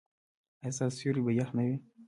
ایا 0.63 0.71
ستاسو 0.75 0.95
سیوري 0.97 1.21
به 1.25 1.31
يخ 1.39 1.49
نه 1.57 1.63
وي؟ 1.67 1.75